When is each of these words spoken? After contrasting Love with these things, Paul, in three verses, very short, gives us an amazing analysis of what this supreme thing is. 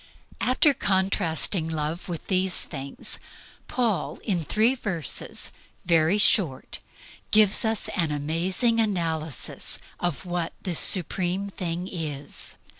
After 0.39 0.73
contrasting 0.73 1.69
Love 1.69 2.09
with 2.09 2.25
these 2.25 2.63
things, 2.63 3.19
Paul, 3.67 4.17
in 4.23 4.43
three 4.43 4.73
verses, 4.73 5.51
very 5.85 6.17
short, 6.17 6.79
gives 7.29 7.63
us 7.63 7.87
an 7.89 8.11
amazing 8.11 8.79
analysis 8.79 9.77
of 9.99 10.25
what 10.25 10.53
this 10.63 10.79
supreme 10.79 11.51
thing 11.51 11.87
is. 11.87 12.55